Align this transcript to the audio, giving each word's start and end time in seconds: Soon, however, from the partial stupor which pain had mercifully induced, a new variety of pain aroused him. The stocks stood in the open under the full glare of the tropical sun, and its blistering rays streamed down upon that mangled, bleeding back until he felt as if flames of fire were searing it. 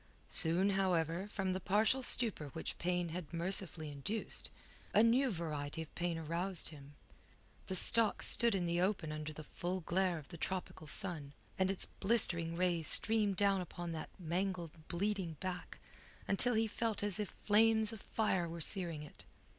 Soon, 0.29 0.71
however, 0.71 1.27
from 1.27 1.53
the 1.53 1.59
partial 1.59 2.01
stupor 2.01 2.47
which 2.53 2.79
pain 2.79 3.09
had 3.09 3.31
mercifully 3.31 3.91
induced, 3.91 4.49
a 4.95 5.03
new 5.03 5.29
variety 5.29 5.83
of 5.83 5.93
pain 5.93 6.17
aroused 6.17 6.69
him. 6.69 6.95
The 7.67 7.75
stocks 7.75 8.25
stood 8.25 8.55
in 8.55 8.65
the 8.65 8.81
open 8.81 9.11
under 9.11 9.31
the 9.31 9.43
full 9.43 9.81
glare 9.81 10.17
of 10.17 10.29
the 10.29 10.37
tropical 10.39 10.87
sun, 10.87 11.33
and 11.59 11.69
its 11.69 11.85
blistering 11.85 12.55
rays 12.55 12.87
streamed 12.87 13.35
down 13.37 13.61
upon 13.61 13.91
that 13.91 14.09
mangled, 14.17 14.71
bleeding 14.87 15.33
back 15.39 15.77
until 16.27 16.55
he 16.55 16.65
felt 16.65 17.03
as 17.03 17.19
if 17.19 17.35
flames 17.43 17.93
of 17.93 18.01
fire 18.01 18.49
were 18.49 18.59
searing 18.59 19.03
it. 19.03 19.23